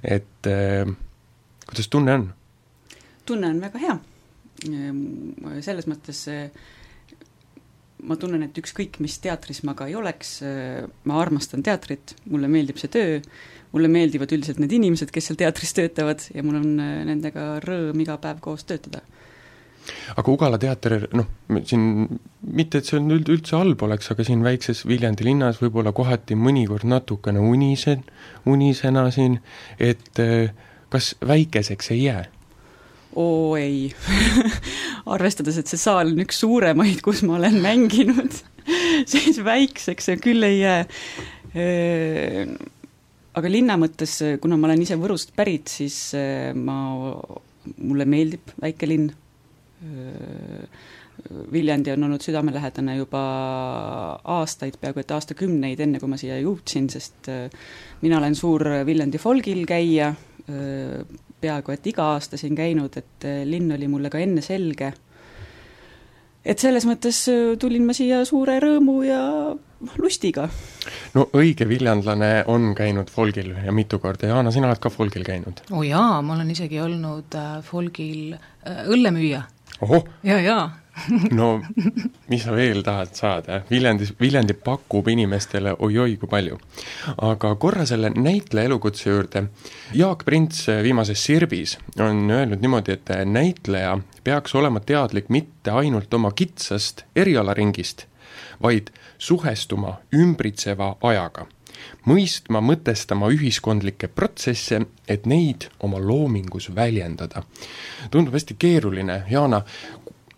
[0.03, 0.89] et äh,
[1.69, 2.25] kuidas tunne on?
[3.25, 3.95] tunne on väga hea.
[4.67, 6.25] Ehm, selles mõttes
[8.03, 10.39] ma tunnen, et ükskõik, mis teatris ma ka ei oleks,
[11.07, 13.19] ma armastan teatrit, mulle meeldib see töö,
[13.71, 16.71] mulle meeldivad üldiselt need inimesed, kes seal teatris töötavad ja mul on
[17.07, 19.05] nendega rõõm iga päev koos töötada
[20.15, 21.29] aga Ugala teater, noh,
[21.67, 21.85] siin
[22.41, 26.37] mitte, et see on üld, üldse halb oleks, aga siin väikses Viljandi linnas võib-olla kohati
[26.39, 28.05] mõnikord natukene unisen,
[28.49, 29.39] unisena siin,
[29.79, 30.51] et eh,
[30.91, 32.27] kas väikeseks ei jää?
[33.19, 33.89] oo ei
[35.15, 38.37] arvestades, et see saal on üks suuremaid, kus ma olen mänginud
[39.11, 40.85] siis väikseks see küll ei jää.
[43.35, 46.13] aga linna mõttes, kuna ma olen ise Võrust pärit, siis
[46.55, 46.77] ma,
[47.77, 49.11] mulle meeldib väike linn
[51.51, 53.21] Viljandi on olnud südamelähedane juba
[54.35, 57.29] aastaid, peaaegu et aastakümneid, enne kui ma siia jõudsin, sest
[58.01, 60.11] mina olen suur Viljandi folgil käija,
[61.41, 64.93] peaaegu et iga aasta siin käinud, et linn oli mulle ka enne selge.
[66.45, 67.17] et selles mõttes
[67.61, 69.21] tulin ma siia suure rõõmu ja
[70.01, 70.49] lustiga.
[71.13, 75.65] no õige viljandlane on käinud folgil ja mitu korda, Jaana, sina oled ka folgil käinud?
[75.71, 79.43] oo oh jaa, ma olen isegi olnud folgil õllemüüja
[79.81, 80.07] ohoh!
[80.23, 80.69] ja, ja
[81.39, 81.61] no
[82.29, 86.59] mis sa veel tahad saada, Viljandis, Viljandi pakub inimestele oi-oi kui palju.
[87.17, 89.45] aga korra selle näitleja elukutse juurde,
[89.93, 96.31] Jaak Prints viimases Sirbis on öelnud niimoodi, et näitleja peaks olema teadlik mitte ainult oma
[96.35, 98.05] kitsast erialaringist,
[98.61, 101.47] vaid suhestuma ümbritseva ajaga
[102.09, 107.43] mõistma, mõtestama ühiskondlikke protsesse, et neid oma loomingus väljendada.
[108.11, 109.61] tundub hästi keeruline, Jana,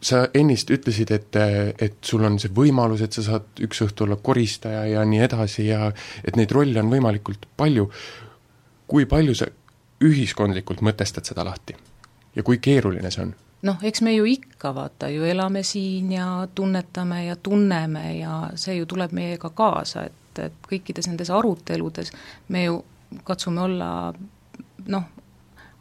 [0.03, 1.35] sa ennist ütlesid, et,
[1.79, 5.67] et sul on see võimalus, et sa saad üks õhtu olla koristaja ja nii edasi
[5.67, 5.91] ja
[6.23, 7.89] et neid rolle on võimalikult palju,
[8.87, 9.47] kui palju sa
[10.03, 11.75] ühiskondlikult mõtestad seda lahti?
[12.35, 13.35] ja kui keeruline see on?
[13.63, 18.75] noh, eks me ju ikka vaata ju elame siin ja tunnetame ja tunneme ja see
[18.79, 22.13] ju tuleb meiega kaasa, et, et kõikides nendes aruteludes
[22.53, 22.79] me ju
[23.23, 23.89] katsume olla
[24.87, 25.03] noh,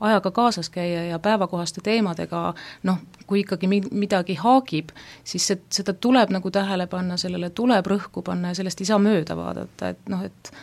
[0.03, 2.43] ajaga kaasas käia ja päevakohaste teemadega
[2.83, 4.93] noh, kui ikkagi mi-, midagi haagib,
[5.25, 9.01] siis see, seda tuleb nagu tähele panna, sellele tuleb rõhku panna ja sellest ei saa
[9.03, 10.55] mööda vaadata, et noh, et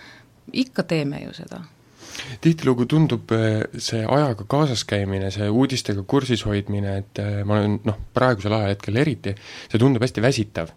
[0.54, 1.63] ikka teeme ju seda
[2.41, 7.80] tihtilugu tundub eh, see ajaga kaasas käimine, see uudistega kursis hoidmine, et eh, ma olen
[7.88, 9.36] noh, praegusel ajahetkel eriti,
[9.71, 10.73] see tundub hästi väsitav.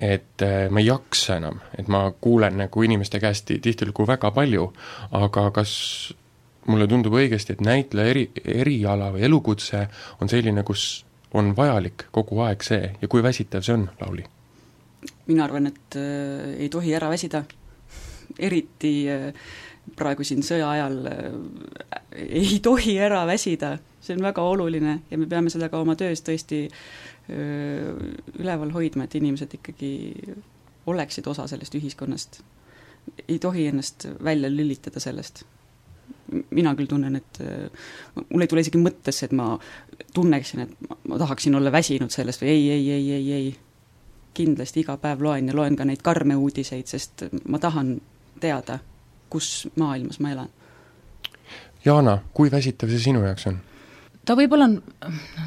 [0.00, 4.66] Et eh, ma ei jaksa enam, et ma kuulen nagu inimeste käest tihtilugu väga palju,
[5.18, 5.72] aga kas
[6.66, 9.86] mulle tundub õigesti, et näitleja eri, eriala või elukutse
[10.20, 12.92] on selline, kus on vajalik kogu aeg see?
[13.02, 14.26] Ja kui väsitav see on, Lauli?
[15.26, 17.44] mina arvan, et äh, ei tohi ära väsida,
[18.48, 19.30] eriti äh,
[19.98, 25.26] praegu siin sõja ajal äh, ei tohi ära väsida, see on väga oluline ja me
[25.30, 29.92] peame seda ka oma töös tõesti äh, üleval hoidma, et inimesed ikkagi
[30.90, 32.40] oleksid osa sellest ühiskonnast.
[33.28, 35.44] ei tohi ennast välja lülitada sellest
[36.50, 37.40] mina küll tunnen, et
[38.30, 39.56] mul ei tule isegi mõttesse, et ma
[40.14, 43.52] tunneksin, et ma, ma tahaksin olla väsinud sellest või ei, ei, ei, ei, ei.
[44.34, 47.98] kindlasti iga päev loen ja loen ka neid karme uudiseid, sest ma tahan
[48.40, 48.78] teada,
[49.32, 50.48] kus maailmas ma elan.
[51.84, 53.60] Jana, kui väsitav see sinu jaoks on?
[54.24, 54.76] Ta võib-olla on,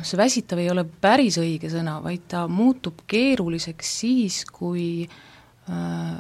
[0.04, 6.18] see väsitav ei ole päris õige sõna, vaid ta muutub keeruliseks siis, kui äh,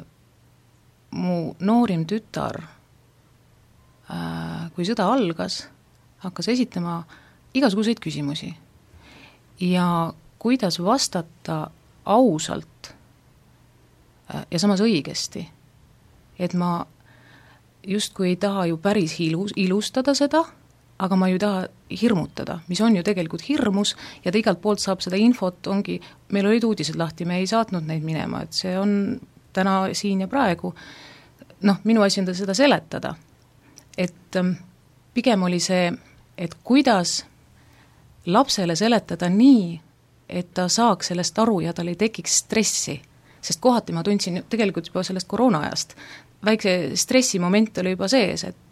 [1.15, 2.61] mu noorim tütar
[4.05, 5.63] Äh, kui sõda algas,
[6.21, 6.99] hakkas esitama
[7.57, 8.53] igasuguseid küsimusi.
[9.59, 11.71] ja kuidas vastata
[12.05, 12.91] ausalt
[14.29, 15.47] äh, ja samas õigesti.
[16.39, 16.85] et ma
[17.87, 20.43] justkui ei taha ju päris ilus, ilustada seda,
[20.99, 21.65] aga ma ju ei taha
[22.01, 25.99] hirmutada, mis on ju tegelikult hirmus ja ta igalt poolt saab seda infot, ongi,
[26.31, 29.19] meil olid uudised lahti, me ei saatnud neid minema, et see on
[29.53, 30.73] täna siin ja praegu,
[31.67, 33.15] noh, minu asi on seda seletada
[33.97, 34.51] et ähm,
[35.13, 35.93] pigem oli see,
[36.38, 37.23] et kuidas
[38.25, 39.79] lapsele seletada nii,
[40.29, 43.01] et ta saaks sellest aru ja tal ei tekiks stressi.
[43.45, 45.91] sest kohati ma tundsin tegelikult juba sellest koroona-ajast,
[46.45, 48.64] väikse stressimoment oli juba sees, et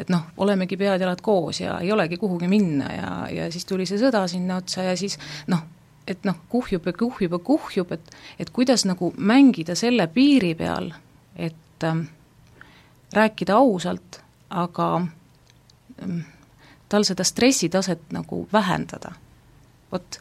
[0.00, 4.00] et noh, olemegi pead-jalad koos ja ei olegi kuhugi minna ja, ja siis tuli see
[4.00, 5.18] sõda sinna otsa ja siis
[5.52, 5.62] noh,
[6.08, 10.90] et noh, kuhjub ja kuhjub ja kuhjub, et et kuidas nagu mängida selle piiri peal,
[11.36, 12.08] et ähm,
[13.12, 15.06] rääkida ausalt aga
[16.06, 16.22] mm,
[16.88, 19.12] tal seda stressitaset nagu vähendada.
[19.92, 20.18] vot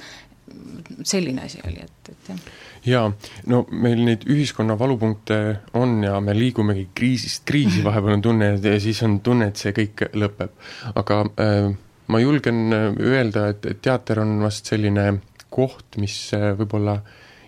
[1.03, 2.39] selline asi oli, et, et jah.
[2.85, 3.11] jaa,
[3.51, 5.39] no meil neid ühiskonna valupunkte
[5.79, 9.75] on ja me liigumegi kriisist kriisi, vahepeal on tunne, ja siis on tunne, et see
[9.75, 10.53] kõik lõpeb.
[10.99, 11.71] aga äh,
[12.09, 15.11] ma julgen äh, öelda, et, et teater on vast selline
[15.49, 16.99] koht, mis äh, võib-olla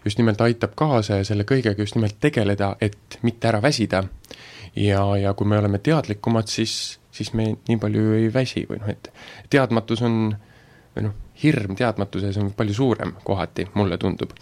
[0.05, 4.03] just nimelt aitab kaasa ja selle kõigega just nimelt tegeleda, et mitte ära väsida
[4.75, 8.89] ja, ja kui me oleme teadlikumad, siis, siis me nii palju ei väsi või noh,
[8.93, 9.11] et
[9.53, 10.17] teadmatus on
[10.95, 14.33] või noh, hirm teadmatuses on palju suurem kohati, mulle tundub.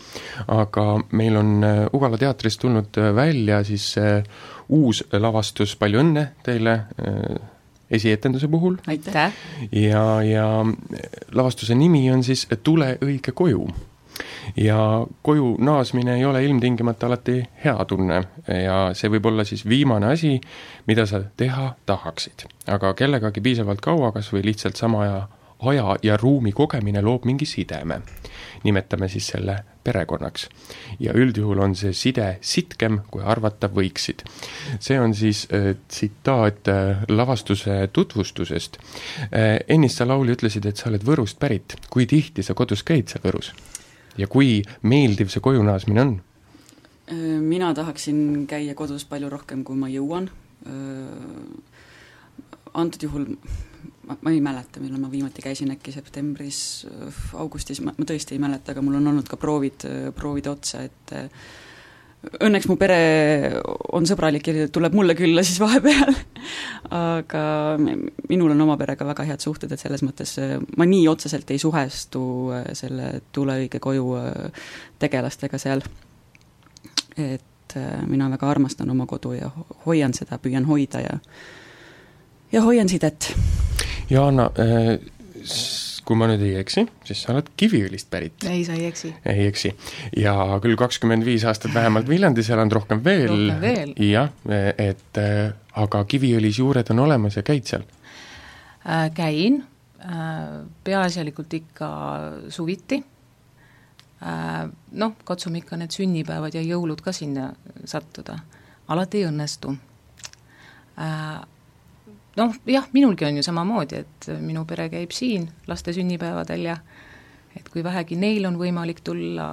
[0.47, 4.23] aga meil on äh, Ugala teatrist tulnud äh, välja siis äh,
[4.69, 6.75] uus lavastus, palju õnne teile
[7.89, 8.77] esietenduse puhul.
[8.87, 9.33] aitäh!
[9.71, 10.47] ja, ja
[11.33, 13.67] lavastuse nimi on siis Tule õige koju
[14.57, 20.11] ja koju naasmine ei ole ilmtingimata alati hea tunne ja see võib olla siis viimane
[20.11, 20.35] asi,
[20.87, 22.45] mida sa teha tahaksid.
[22.67, 25.21] aga kellegagi piisavalt kaua, kas või lihtsalt sama aja,
[25.59, 28.01] aja ja ruumi kogemine loob mingi sideme.
[28.63, 30.49] nimetame siis selle perekonnaks.
[30.99, 34.23] ja üldjuhul on see side sitkem, kui arvata võiksid.
[34.79, 39.59] see on siis äh, tsitaat äh, lavastuse tutvustusest äh,.
[39.67, 41.75] ennist sa, Lauli, ütlesid, et sa oled Võrust pärit.
[41.89, 43.53] kui tihti sa kodus käid seal Võrus?
[44.17, 46.19] ja kui meeldiv see koju naasmine on?
[47.41, 50.27] mina tahaksin käia kodus palju rohkem, kui ma jõuan,
[52.77, 53.25] antud juhul
[54.07, 56.61] ma, ma ei mäleta, millal ma viimati käisin, äkki septembris,
[57.39, 61.15] augustis, ma, ma tõesti ei mäleta, aga mul on olnud ka proovid, proovide otsa, et
[62.19, 62.99] õnneks mu pere
[63.95, 66.11] on sõbralik ja tuleb mulle külla siis vahepeal
[67.15, 67.43] aga
[67.79, 70.35] minul on oma perega väga head suhted, et selles mõttes
[70.77, 72.23] ma nii otseselt ei suhestu
[72.75, 74.09] selle Tule õige koju
[74.99, 75.83] tegelastega seal.
[77.15, 77.77] et
[78.07, 79.51] mina väga armastan oma kodu ja
[79.85, 81.17] hoian seda, püüan hoida ja
[82.51, 83.33] ja hoian sidet.
[84.09, 84.97] Jaana äh,,
[86.09, 88.45] kui ma nüüd ei eksi, siis sa oled Kiviõlist pärit.
[88.49, 89.11] ei, sa ei eksi.
[89.29, 89.71] ei eksi.
[90.17, 90.33] ja
[90.63, 93.29] küll kakskümmend viis aastat vähemalt Viljandis elanud, rohkem veel.
[93.29, 93.93] rohkem veel.
[94.09, 94.31] jah,
[94.77, 99.11] et äh, aga Kiviõlis juured on olemas ja käid seal äh,?
[99.13, 99.61] Käin
[100.01, 101.91] äh,, peaasjalikult ikka
[102.49, 103.03] suviti
[104.25, 104.65] äh,,
[105.03, 107.51] noh, katsume ikka need sünnipäevad ja jõulud ka sinna
[107.85, 108.39] sattuda.
[108.89, 109.77] alati ei õnnestu
[110.97, 111.37] äh,
[112.39, 116.77] noh, jah, minulgi on ju samamoodi, et minu pere käib siin laste sünnipäevadel ja
[117.57, 119.49] et kui vähegi neil on võimalik tulla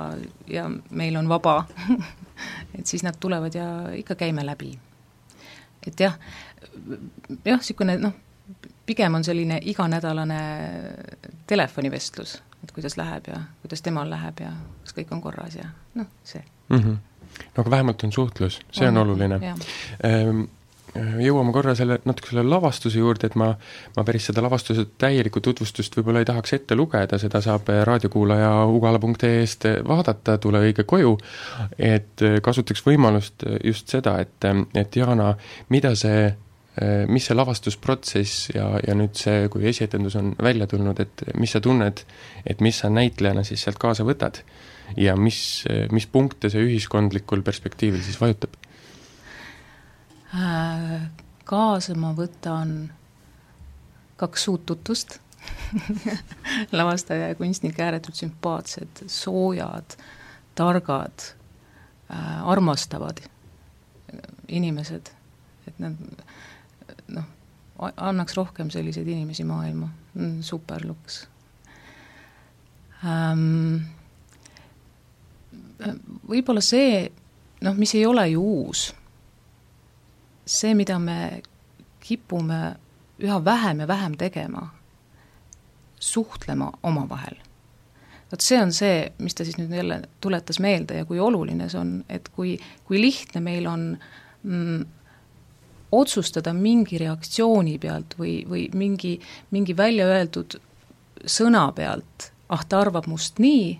[0.50, 1.62] ja meil on vaba
[2.78, 3.66] et siis nad tulevad ja
[3.96, 4.78] ikka käime läbi.
[5.86, 6.18] et jah,
[7.44, 8.14] jah, niisugune noh,
[8.86, 10.40] pigem on selline iganädalane
[11.46, 14.52] telefonivestlus, et kuidas läheb ja kuidas temal läheb ja
[14.84, 16.78] kas kõik on korras ja noh, see mm.
[16.78, 16.96] -hmm.
[17.56, 19.40] no aga vähemalt on suhtlus, see on, on oluline
[21.22, 23.50] jõuame korra selle, natuke selle lavastuse juurde, et ma,
[23.96, 29.68] ma päris seda lavastuse täielikku tutvustust võib-olla ei tahaks ette lugeda, seda saab raadiokuulaja ugala.ee-st
[29.86, 31.16] vaadata, tule õige koju,
[31.78, 35.34] et kasutaks võimalust just seda, et, et Jana,
[35.72, 36.32] mida see
[37.08, 41.62] mis see lavastusprotsess ja, ja nüüd see, kui esietendus on välja tulnud, et mis sa
[41.64, 42.02] tunned,
[42.44, 44.42] et mis sa näitlejana siis sealt kaasa võtad?
[44.94, 48.52] ja mis, mis punkte see ühiskondlikul perspektiivil siis vajutab?
[50.36, 51.08] Äh,
[51.48, 52.90] kaasa ma võtan
[54.20, 55.18] kaks uut tutvust.
[56.76, 59.94] Lavastaja ja kunstnik, ääretult sümpaatsed, soojad,
[60.58, 61.28] targad
[62.10, 63.22] äh,, armastavad
[64.48, 65.12] inimesed,
[65.68, 66.02] et nad
[67.14, 67.30] noh,
[67.78, 69.88] annaks rohkem selliseid inimesi maailma,
[70.40, 71.22] super luks
[73.04, 73.86] ähm,.
[76.26, 77.04] Võib-olla see,
[77.62, 78.88] noh, mis ei ole ju uus
[80.46, 81.42] see, mida me
[82.00, 82.76] kipume
[83.22, 84.68] üha vähem ja vähem tegema,
[86.00, 87.36] suhtlema omavahel.
[88.32, 91.78] vot see on see, mis ta siis nüüd jälle tuletas meelde ja kui oluline see
[91.80, 93.84] on, et kui, kui lihtne meil on
[94.42, 94.84] mm,
[95.94, 99.14] otsustada mingi reaktsiooni pealt või, või mingi,
[99.54, 100.58] mingi välja öeldud
[101.26, 103.76] sõna pealt, ah, ta arvab must nii,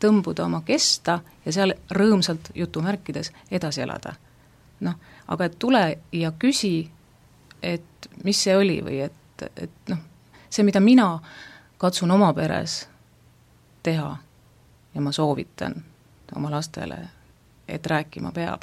[0.00, 4.14] tõmbuda oma kesta ja seal rõõmsalt jutumärkides edasi elada.
[4.80, 4.94] noh
[5.30, 6.90] aga et tule ja küsi,
[7.62, 10.02] et mis see oli või et, et noh,
[10.50, 11.12] see, mida mina
[11.80, 12.82] katsun oma peres
[13.82, 14.10] teha
[14.94, 15.76] ja ma soovitan
[16.36, 16.98] oma lastele,
[17.68, 18.62] et rääkima peab.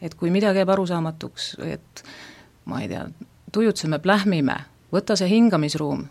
[0.00, 2.04] et kui midagi jääb arusaamatuks et
[2.64, 3.08] ma ei tea,
[3.52, 4.54] tujutseme, plähmime,
[4.92, 6.04] võta see hingamisruum,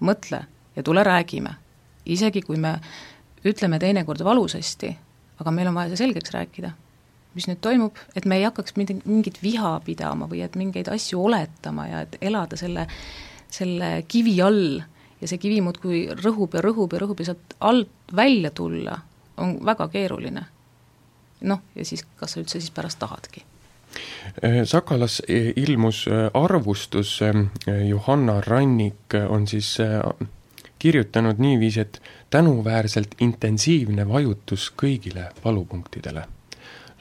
[0.00, 0.44] mõtle
[0.76, 1.54] ja tule räägime.
[2.06, 2.80] isegi kui me
[3.44, 4.96] ütleme teinekord valusasti,
[5.38, 6.72] aga meil on vaja see selgeks rääkida
[7.38, 11.88] mis nüüd toimub, et me ei hakkaks mingit viha pidama või et mingeid asju oletama
[11.88, 12.88] ja et elada selle,
[13.54, 14.80] selle kivi all
[15.20, 18.98] ja see kivi muudkui rõhub ja rõhub ja rõhub ja sealt alt välja tulla
[19.38, 20.44] on väga keeruline.
[21.40, 23.44] noh, ja siis kas sa üldse siis pärast tahadki
[24.42, 27.20] äh, Sakalas äh, ilmus äh, arvustus,
[27.88, 29.76] Johanna Rannik on siis
[30.78, 36.26] kirjutanud niiviisi, et tänuväärselt intensiivne vajutus kõigile valupunktidele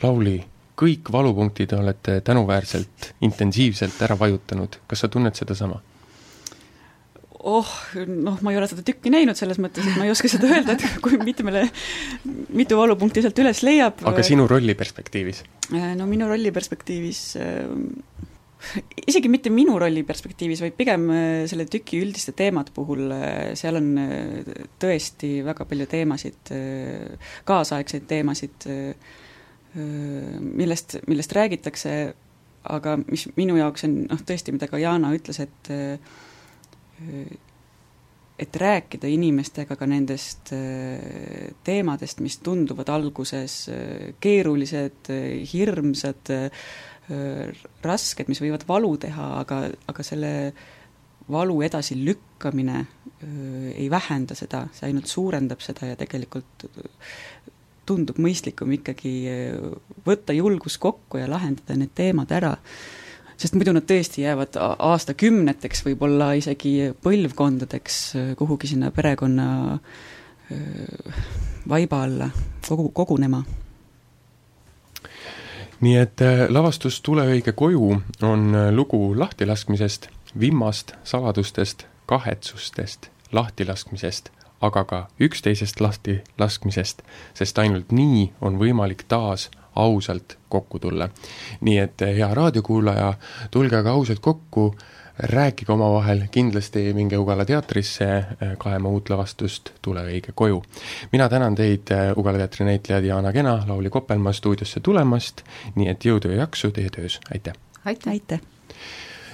[0.04, 0.38] Lauli,
[0.78, 5.82] kõik valupunktid olete tänuväärselt intensiivselt ära vajutanud, kas sa tunned sedasama?
[7.48, 7.68] oh,
[8.08, 10.76] noh, ma ei ole seda tükki näinud selles mõttes, et ma ei oska seda öelda,
[10.78, 11.68] et kui mitmele,
[12.58, 14.02] mitu valupunkti sealt üles leiab.
[14.10, 15.44] aga sinu rolli perspektiivis?
[15.74, 18.74] Äh, no minu rolli perspektiivis äh,
[19.08, 23.06] isegi mitte minu rolli perspektiivis, vaid pigem äh, selle tüki üldiste teemade puhul,
[23.60, 23.94] seal on
[24.82, 26.54] tõesti väga palju teemasid,
[27.48, 28.70] kaasaegseid teemasid,
[29.78, 31.98] millest, millest räägitakse,
[32.74, 35.72] aga mis minu jaoks on noh, tõesti, mida ka Jana ütles, et
[38.38, 40.52] et rääkida inimestega ka nendest
[41.66, 43.56] teemadest, mis tunduvad alguses
[44.22, 45.10] keerulised,
[45.54, 46.34] hirmsad,
[47.86, 50.34] rasked, mis võivad valu teha, aga, aga selle
[51.32, 52.86] valu edasilükkamine
[53.76, 56.68] ei vähenda seda, see ainult suurendab seda ja tegelikult
[57.88, 59.58] tundub mõistlikum ikkagi eh,
[60.06, 62.56] võtta julgus kokku ja lahendada need teemad ära.
[63.38, 68.00] sest muidu nad tõesti jäävad aastakümneteks, võib-olla isegi põlvkondadeks
[68.38, 69.78] kuhugi sinna perekonna
[71.68, 72.30] vaiba alla
[72.68, 73.44] kogu, kogunema
[75.82, 77.92] nii et lavastus Tuleõige koju
[78.26, 80.08] on lugu lahtilaskmisest,
[80.40, 84.32] vimmast, saladustest, kahetsustest, lahtilaskmisest
[84.62, 87.02] aga ka üksteisest lahti laskmisest,
[87.34, 91.10] sest ainult nii on võimalik taas ausalt kokku tulla.
[91.62, 93.14] nii et hea raadiokuulaja,
[93.52, 94.76] tulge aga ausalt kokku,
[95.20, 98.24] rääkige omavahel, kindlasti minge Ugala teatrisse
[98.58, 100.64] kaema uut lavastust Tule õige koju.
[101.12, 105.42] mina tänan teid, Ugala teatri näitlejad Jaana Kena, Lauli Koppelmaa stuudiosse tulemast,
[105.76, 107.54] nii et jõudu ja jaksu teie töös, aitäh!
[107.86, 108.42] aitäh,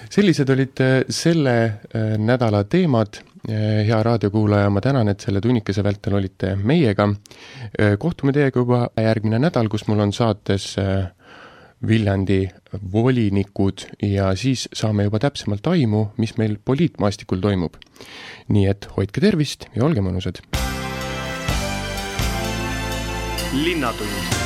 [0.10, 1.80] sellised olid selle
[2.18, 7.10] nädala teemad Eh, hea raadiokuulaja, ma tänan, et selle tunnikese vältel olite meiega.
[7.78, 11.10] Eh, kohtume teiega juba järgmine nädal, kus mul on saates eh,
[11.88, 12.46] Viljandi
[12.94, 17.76] volinikud ja siis saame juba täpsemalt aimu, mis meil poliitmaastikul toimub.
[18.48, 20.40] nii et hoidke tervist ja olge mõnusad!
[23.54, 24.43] linnatund